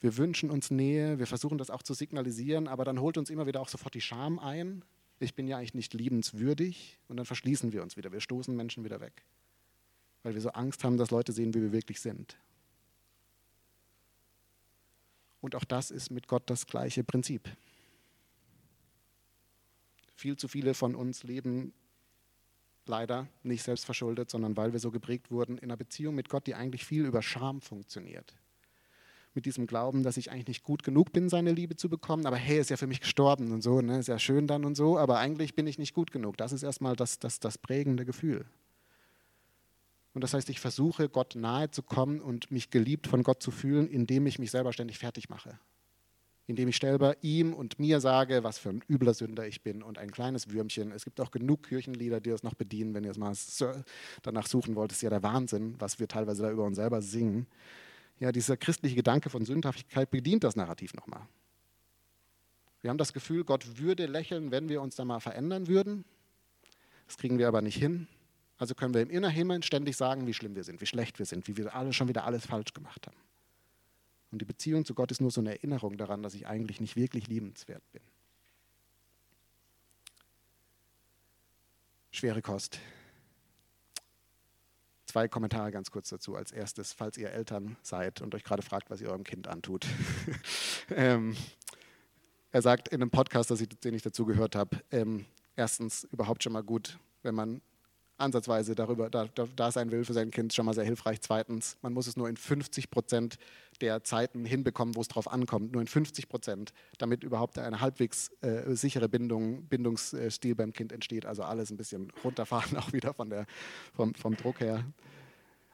[0.00, 3.46] Wir wünschen uns Nähe, wir versuchen das auch zu signalisieren, aber dann holt uns immer
[3.46, 4.84] wieder auch sofort die Scham ein.
[5.18, 8.84] Ich bin ja eigentlich nicht liebenswürdig und dann verschließen wir uns wieder, wir stoßen Menschen
[8.84, 9.24] wieder weg,
[10.22, 12.38] weil wir so Angst haben, dass Leute sehen, wie wir wirklich sind.
[15.40, 17.48] Und auch das ist mit Gott das gleiche Prinzip.
[20.14, 21.72] Viel zu viele von uns leben
[22.88, 26.54] leider nicht selbstverschuldet, sondern weil wir so geprägt wurden in einer Beziehung mit Gott, die
[26.54, 28.34] eigentlich viel über Scham funktioniert.
[29.34, 32.36] Mit diesem Glauben, dass ich eigentlich nicht gut genug bin, seine Liebe zu bekommen, aber
[32.36, 33.98] hey, ist ja für mich gestorben und so, ne?
[33.98, 36.36] ist ja schön dann und so, aber eigentlich bin ich nicht gut genug.
[36.38, 38.46] Das ist erstmal das, das, das prägende Gefühl.
[40.18, 43.52] Und das heißt, ich versuche, Gott nahe zu kommen und mich geliebt von Gott zu
[43.52, 45.60] fühlen, indem ich mich selber ständig fertig mache.
[46.48, 49.96] Indem ich selber ihm und mir sage, was für ein übler Sünder ich bin und
[49.96, 50.90] ein kleines Würmchen.
[50.90, 53.32] Es gibt auch genug Kirchenlieder, die das noch bedienen, wenn ihr es mal
[54.22, 54.90] danach suchen wollt.
[54.90, 57.46] Das ist ja der Wahnsinn, was wir teilweise da über uns selber singen.
[58.18, 61.28] Ja, dieser christliche Gedanke von Sündhaftigkeit bedient das Narrativ nochmal.
[62.80, 66.04] Wir haben das Gefühl, Gott würde lächeln, wenn wir uns da mal verändern würden.
[67.06, 68.08] Das kriegen wir aber nicht hin.
[68.58, 71.46] Also können wir im Innerhimmel ständig sagen, wie schlimm wir sind, wie schlecht wir sind,
[71.46, 73.16] wie wir alle schon wieder alles falsch gemacht haben.
[74.30, 76.96] Und die Beziehung zu Gott ist nur so eine Erinnerung daran, dass ich eigentlich nicht
[76.96, 78.02] wirklich liebenswert bin.
[82.10, 82.80] Schwere Kost.
[85.06, 86.34] Zwei Kommentare ganz kurz dazu.
[86.34, 89.86] Als erstes, falls ihr Eltern seid und euch gerade fragt, was ihr eurem Kind antut.
[90.90, 91.36] ähm,
[92.50, 93.50] er sagt in einem Podcast,
[93.84, 97.62] den ich dazu gehört habe, ähm, erstens überhaupt schon mal gut, wenn man
[98.18, 101.20] ansatzweise darüber da, da, sein will für sein Kind, schon mal sehr hilfreich.
[101.20, 103.38] Zweitens, man muss es nur in 50 Prozent
[103.80, 108.30] der Zeiten hinbekommen, wo es drauf ankommt, nur in 50 Prozent, damit überhaupt eine halbwegs
[108.40, 111.26] äh, sichere Bindung, Bindungsstil beim Kind entsteht.
[111.26, 113.46] Also alles ein bisschen runterfahren, auch wieder von der,
[113.94, 114.84] vom, vom Druck her.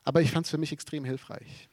[0.04, 1.70] Aber ich fand es für mich extrem hilfreich,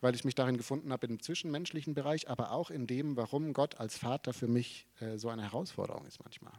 [0.00, 3.78] weil ich mich darin gefunden habe im zwischenmenschlichen Bereich, aber auch in dem, warum Gott
[3.78, 6.54] als Vater für mich äh, so eine Herausforderung ist manchmal.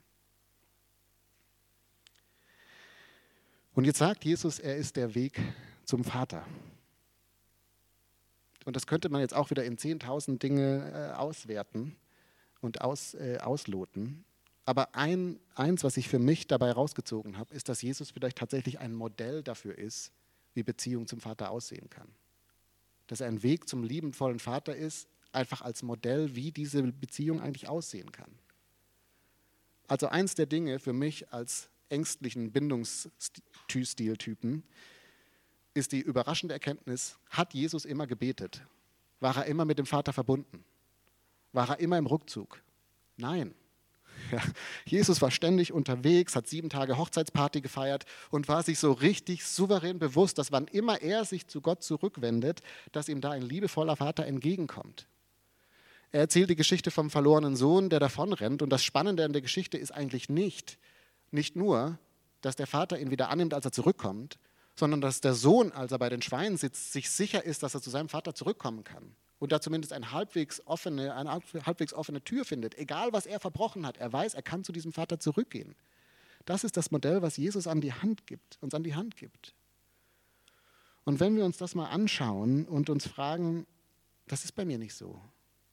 [3.74, 5.40] Und jetzt sagt Jesus, er ist der Weg
[5.86, 6.46] zum Vater.
[8.66, 11.96] Und das könnte man jetzt auch wieder in 10.000 Dinge äh, auswerten
[12.60, 14.24] und aus, äh, ausloten.
[14.66, 18.80] Aber ein, eins, was ich für mich dabei rausgezogen habe, ist, dass Jesus vielleicht tatsächlich
[18.80, 20.12] ein Modell dafür ist,
[20.54, 22.08] wie Beziehung zum Vater aussehen kann.
[23.08, 27.68] dass er ein Weg zum liebenvollen Vater ist, einfach als Modell, wie diese Beziehung eigentlich
[27.68, 28.32] aussehen kann.
[29.88, 34.64] Also eins der Dinge für mich als ängstlichen Bindungsstiltypen
[35.74, 38.62] ist die überraschende Erkenntnis, hat Jesus immer gebetet?
[39.20, 40.64] War er immer mit dem Vater verbunden?
[41.54, 42.62] War er immer im Rückzug?
[43.18, 43.54] Nein.
[44.32, 44.42] Ja,
[44.86, 50.00] Jesus war ständig unterwegs, hat sieben Tage Hochzeitsparty gefeiert und war sich so richtig souverän
[50.00, 54.26] bewusst, dass wann immer er sich zu Gott zurückwendet, dass ihm da ein liebevoller Vater
[54.26, 55.08] entgegenkommt.
[56.12, 58.62] Er erzählt die Geschichte vom verlorenen Sohn, der davonrennt.
[58.62, 60.78] Und das Spannende an der Geschichte ist eigentlich nicht,
[61.32, 61.98] nicht nur,
[62.42, 64.38] dass der Vater ihn wieder annimmt, als er zurückkommt,
[64.76, 67.82] sondern dass der Sohn, als er bei den Schweinen sitzt, sich sicher ist, dass er
[67.82, 72.46] zu seinem Vater zurückkommen kann und da zumindest eine halbwegs offene, eine halbwegs offene Tür
[72.46, 75.76] findet, egal was er verbrochen hat, er weiß, er kann zu diesem Vater zurückgehen.
[76.46, 79.56] Das ist das Modell, was Jesus an die Hand gibt, uns an die Hand gibt.
[81.06, 83.66] Und wenn wir uns das mal anschauen und uns fragen,
[84.28, 85.20] das ist bei mir nicht so.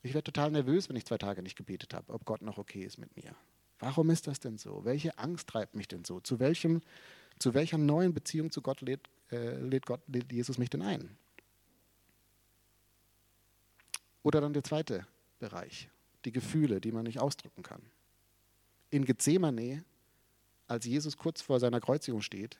[0.03, 2.85] Ich werde total nervös, wenn ich zwei Tage nicht gebetet habe, ob Gott noch okay
[2.85, 3.35] ist mit mir.
[3.79, 4.85] Warum ist das denn so?
[4.85, 6.21] Welche Angst treibt mich denn so?
[6.21, 6.81] Zu, welchem,
[7.38, 11.17] zu welcher neuen Beziehung zu Gott lädt, äh, lädt, Gott, lädt Jesus mich denn ein?
[14.23, 15.07] Oder dann der zweite
[15.38, 15.88] Bereich,
[16.25, 17.83] die Gefühle, die man nicht ausdrücken kann.
[18.91, 19.85] In Gethsemane,
[20.67, 22.59] als Jesus kurz vor seiner Kreuzigung steht,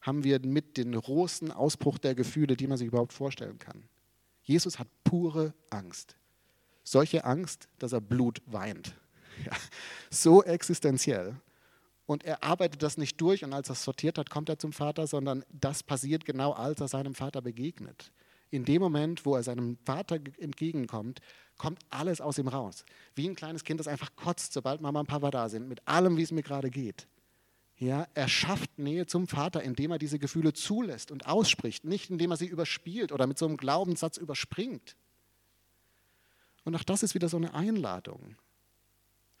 [0.00, 3.84] haben wir mit den rohsten Ausbruch der Gefühle, die man sich überhaupt vorstellen kann.
[4.42, 6.16] Jesus hat pure Angst.
[6.84, 8.94] Solche Angst, dass er Blut weint.
[9.44, 9.52] Ja,
[10.10, 11.36] so existenziell.
[12.06, 14.72] Und er arbeitet das nicht durch und als er es sortiert hat, kommt er zum
[14.72, 18.12] Vater, sondern das passiert genau, als er seinem Vater begegnet
[18.52, 21.20] in dem Moment, wo er seinem Vater entgegenkommt,
[21.56, 22.84] kommt alles aus ihm raus.
[23.14, 26.18] Wie ein kleines Kind, das einfach kotzt, sobald Mama und Papa da sind, mit allem,
[26.18, 27.08] wie es mir gerade geht.
[27.78, 32.30] Ja, er schafft Nähe zum Vater, indem er diese Gefühle zulässt und ausspricht, nicht indem
[32.30, 34.96] er sie überspielt oder mit so einem Glaubenssatz überspringt.
[36.64, 38.36] Und auch das ist wieder so eine Einladung.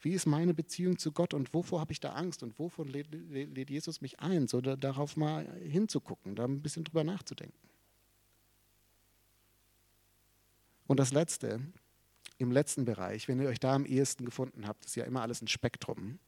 [0.02, 3.08] Wie ist meine Beziehung zu Gott und wovor habe ich da Angst und wovon lädt,
[3.12, 7.56] lädt Jesus mich ein, so darauf mal hinzugucken, da ein bisschen drüber nachzudenken.
[10.88, 11.60] Und das Letzte,
[12.38, 15.40] im letzten Bereich, wenn ihr euch da am ehesten gefunden habt, ist ja immer alles
[15.40, 16.18] ein Spektrum,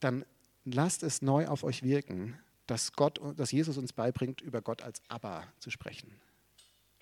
[0.00, 0.24] dann
[0.64, 5.02] lasst es neu auf euch wirken, dass, Gott, dass Jesus uns beibringt, über Gott als
[5.08, 6.10] Abba zu sprechen.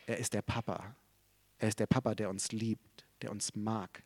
[0.07, 0.96] Er ist der Papa.
[1.59, 4.03] Er ist der Papa, der uns liebt, der uns mag.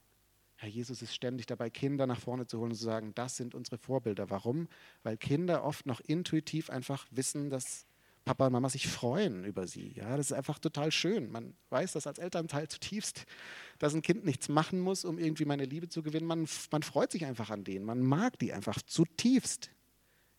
[0.64, 3.55] Herr Jesus ist ständig dabei, Kinder nach vorne zu holen und zu sagen, das sind
[3.55, 4.31] unsere Vorbilder.
[4.31, 4.66] Warum?
[5.03, 7.85] Weil Kinder oft noch intuitiv einfach wissen, dass
[8.24, 9.92] Papa und Mama sich freuen über sie.
[9.92, 11.31] Ja, das ist einfach total schön.
[11.31, 13.27] Man weiß das als Elternteil zutiefst,
[13.79, 16.27] dass ein Kind nichts machen muss, um irgendwie meine Liebe zu gewinnen.
[16.27, 17.85] Man, man freut sich einfach an denen.
[17.85, 19.70] Man mag die einfach zutiefst.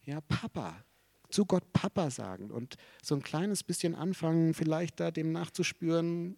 [0.05, 0.83] Ja, Papa.
[1.29, 6.38] Zu Gott Papa sagen und so ein kleines bisschen anfangen, vielleicht da dem nachzuspüren,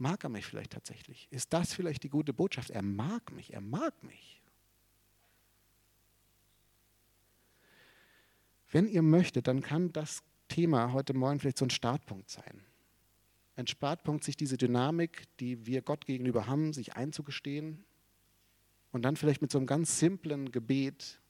[0.00, 1.28] mag er mich vielleicht tatsächlich?
[1.30, 2.70] Ist das vielleicht die gute Botschaft?
[2.70, 4.40] Er mag mich, er mag mich.
[8.70, 12.64] Wenn ihr möchtet, dann kann das Thema heute Morgen vielleicht so ein Startpunkt sein.
[13.56, 17.84] Ein Startpunkt, sich diese Dynamik, die wir Gott gegenüber haben, sich einzugestehen
[18.92, 21.20] und dann vielleicht mit so einem ganz simplen Gebet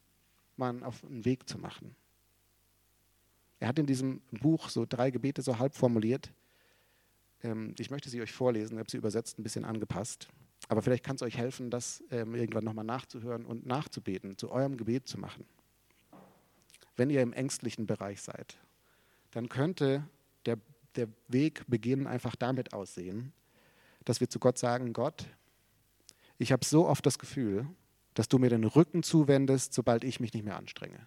[0.57, 1.97] mal auf einen Weg zu machen.
[3.59, 6.33] Er hat in diesem Buch so drei Gebete so halb formuliert.
[7.43, 10.29] Ähm, ich möchte sie euch vorlesen, ich habe sie übersetzt, ein bisschen angepasst.
[10.69, 14.77] Aber vielleicht kann es euch helfen, das ähm, irgendwann nochmal nachzuhören und nachzubeten, zu eurem
[14.77, 15.45] Gebet zu machen
[17.01, 18.59] wenn ihr im ängstlichen Bereich seid,
[19.31, 20.07] dann könnte
[20.45, 20.59] der,
[20.97, 23.33] der Weg beginnen einfach damit aussehen,
[24.05, 25.27] dass wir zu Gott sagen, Gott,
[26.37, 27.67] ich habe so oft das Gefühl,
[28.13, 31.07] dass du mir den Rücken zuwendest, sobald ich mich nicht mehr anstrenge.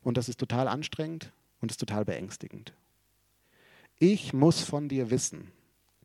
[0.00, 2.72] Und das ist total anstrengend und ist total beängstigend.
[3.98, 5.50] Ich muss von dir wissen,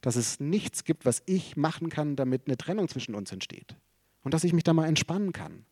[0.01, 3.75] dass es nichts gibt, was ich machen kann, damit eine Trennung zwischen uns entsteht.
[4.23, 5.65] Und dass ich mich da mal entspannen kann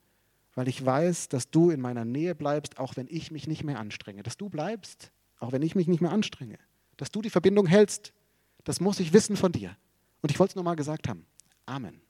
[0.58, 3.80] weil ich weiß, dass du in meiner Nähe bleibst, auch wenn ich mich nicht mehr
[3.80, 4.24] anstrenge.
[4.24, 6.58] Dass du bleibst, auch wenn ich mich nicht mehr anstrenge.
[6.98, 8.12] Dass du die Verbindung hältst,
[8.64, 9.78] das muss ich wissen von dir.
[10.24, 11.28] Und ich wollte es nochmal gesagt haben.
[11.68, 12.02] Amen.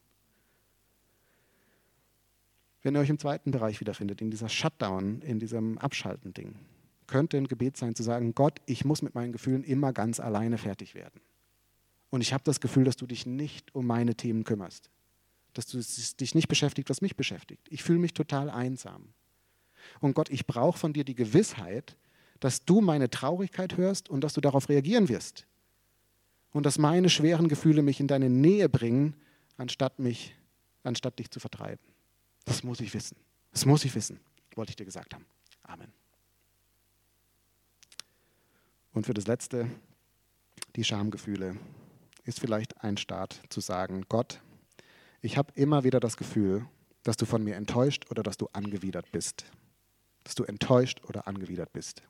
[2.84, 6.56] Wenn ihr euch im zweiten Bereich wiederfindet, in dieser Shutdown, in diesem Abschalten-Ding,
[7.08, 10.58] könnte ein Gebet sein zu sagen, Gott, ich muss mit meinen Gefühlen immer ganz alleine
[10.58, 11.22] fertig werden.
[12.10, 14.89] Und ich habe das Gefühl, dass du dich nicht um meine Themen kümmerst
[15.58, 15.80] dass du
[16.17, 17.67] dich nicht beschäftigt, was mich beschäftigt.
[17.72, 19.10] Ich fühle mich total einsam.
[20.00, 21.98] Und Gott, ich brauche von dir die Gewissheit,
[22.39, 25.48] dass du meine Traurigkeit hörst und dass du darauf reagieren wirst.
[26.52, 29.15] Und dass meine schweren Gefühle mich in deine Nähe bringen,
[29.58, 30.36] anstatt, mich,
[30.84, 31.84] anstatt dich zu vertreiben.
[32.46, 33.17] Das muss ich wissen.
[33.52, 34.20] Das muss ich wissen,
[34.56, 35.26] wollte ich dir gesagt haben.
[35.63, 35.91] Amen.
[38.98, 39.70] Und für das Letzte,
[40.76, 41.56] die Schamgefühle,
[42.26, 44.42] ist vielleicht ein Start zu sagen, Gott,
[45.22, 46.66] ich habe immer wieder das Gefühl,
[47.04, 49.46] dass du von mir enttäuscht oder dass du angewidert bist.
[50.24, 52.02] Dass du enttäuscht oder angewidert bist.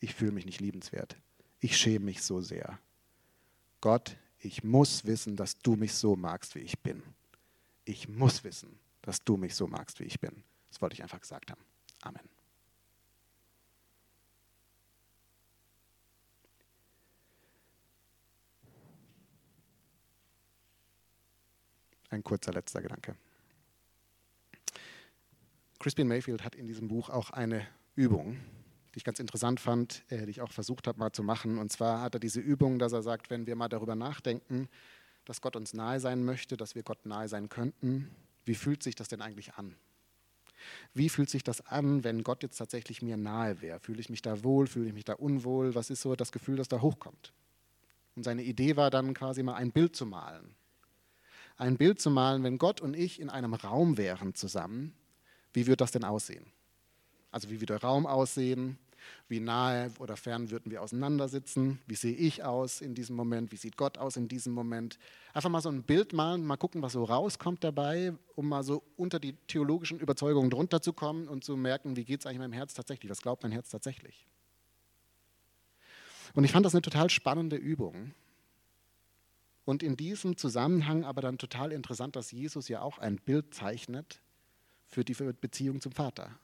[0.00, 1.18] Ich fühle mich nicht liebenswert.
[1.60, 2.78] Ich schäme mich so sehr.
[3.82, 7.02] Gott, ich muss wissen, dass du mich so magst, wie ich bin.
[7.84, 10.42] Ich muss wissen, dass du mich so magst, wie ich bin.
[10.70, 11.60] Das wollte ich einfach gesagt haben.
[12.00, 12.33] Amen.
[22.14, 23.16] Ein kurzer letzter Gedanke.
[25.80, 28.38] Crispin Mayfield hat in diesem Buch auch eine Übung,
[28.94, 31.58] die ich ganz interessant fand, äh, die ich auch versucht habe mal zu machen.
[31.58, 34.68] Und zwar hat er diese Übung, dass er sagt, wenn wir mal darüber nachdenken,
[35.24, 38.94] dass Gott uns nahe sein möchte, dass wir Gott nahe sein könnten, wie fühlt sich
[38.94, 39.74] das denn eigentlich an?
[40.92, 43.80] Wie fühlt sich das an, wenn Gott jetzt tatsächlich mir nahe wäre?
[43.80, 45.74] Fühle ich mich da wohl, fühle ich mich da unwohl?
[45.74, 47.32] Was ist so das Gefühl, das da hochkommt?
[48.14, 50.54] Und seine Idee war dann quasi mal ein Bild zu malen.
[51.56, 54.92] Ein Bild zu malen, wenn Gott und ich in einem Raum wären zusammen,
[55.52, 56.46] wie würde das denn aussehen?
[57.30, 58.78] Also wie würde der Raum aussehen?
[59.28, 61.78] Wie nahe oder fern würden wir auseinandersitzen?
[61.86, 63.52] Wie sehe ich aus in diesem Moment?
[63.52, 64.98] Wie sieht Gott aus in diesem Moment?
[65.32, 68.82] Einfach mal so ein Bild malen, mal gucken, was so rauskommt dabei, um mal so
[68.96, 72.52] unter die theologischen Überzeugungen drunter zu kommen und zu merken, wie geht es eigentlich meinem
[72.52, 73.10] Herz tatsächlich?
[73.10, 74.26] Was glaubt mein Herz tatsächlich?
[76.34, 78.14] Und ich fand das eine total spannende Übung.
[79.64, 84.20] Und in diesem Zusammenhang aber dann total interessant, dass Jesus ja auch ein Bild zeichnet
[84.86, 86.38] für die Beziehung zum Vater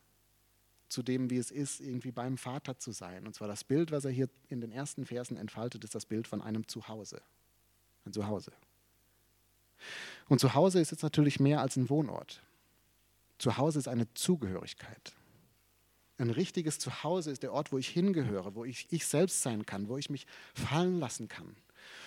[0.90, 3.26] zu dem, wie es ist, irgendwie beim Vater zu sein.
[3.26, 6.26] Und zwar das Bild, was er hier in den ersten Versen entfaltet, ist das Bild
[6.26, 7.22] von einem Zuhause.
[8.04, 8.52] Ein Zuhause.
[10.28, 12.42] Und Zuhause ist jetzt natürlich mehr als ein Wohnort.
[13.38, 15.12] Zuhause ist eine Zugehörigkeit.
[16.18, 19.88] Ein richtiges Zuhause ist der Ort, wo ich hingehöre, wo ich ich selbst sein kann,
[19.88, 21.56] wo ich mich fallen lassen kann.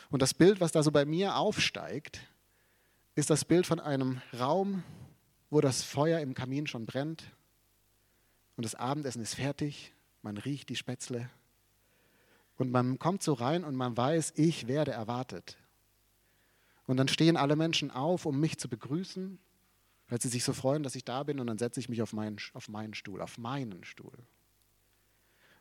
[0.09, 2.21] Und das Bild, was da so bei mir aufsteigt,
[3.15, 4.83] ist das Bild von einem Raum,
[5.49, 7.23] wo das Feuer im Kamin schon brennt,
[8.55, 11.29] und das Abendessen ist fertig, man riecht die Spätzle
[12.57, 15.57] und man kommt so rein und man weiß, ich werde erwartet.
[16.85, 19.39] Und dann stehen alle Menschen auf, um mich zu begrüßen,
[20.09, 22.13] weil sie sich so freuen, dass ich da bin und dann setze ich mich auf
[22.13, 24.17] meinen, auf meinen Stuhl, auf meinen Stuhl.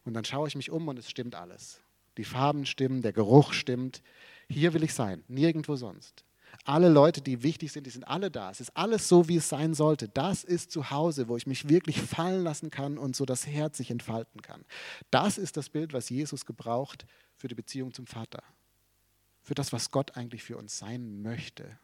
[0.04, 1.80] Und dann schaue ich mich um und es stimmt alles.
[2.16, 4.02] Die Farben stimmen, der Geruch stimmt.
[4.48, 6.24] Hier will ich sein, nirgendwo sonst.
[6.64, 8.50] Alle Leute, die wichtig sind, die sind alle da.
[8.50, 10.08] Es ist alles so, wie es sein sollte.
[10.08, 13.78] Das ist zu Hause, wo ich mich wirklich fallen lassen kann und so das Herz
[13.78, 14.64] sich entfalten kann.
[15.10, 18.42] Das ist das Bild, was Jesus gebraucht für die Beziehung zum Vater.
[19.42, 21.78] Für das, was Gott eigentlich für uns sein möchte.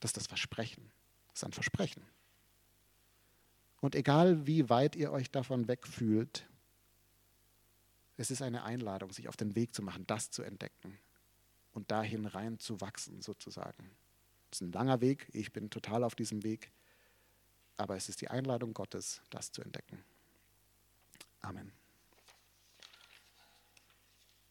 [0.00, 0.90] Das ist das Versprechen.
[1.28, 2.02] Das ist ein Versprechen.
[3.80, 6.46] Und egal wie weit ihr euch davon wegfühlt,
[8.20, 10.98] es ist eine Einladung, sich auf den Weg zu machen, das zu entdecken
[11.72, 13.90] und dahin rein zu wachsen, sozusagen.
[14.50, 16.70] Es ist ein langer Weg, ich bin total auf diesem Weg,
[17.78, 20.04] aber es ist die Einladung Gottes, das zu entdecken.
[21.40, 21.72] Amen.